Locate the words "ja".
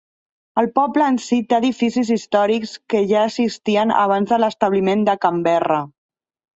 3.13-3.23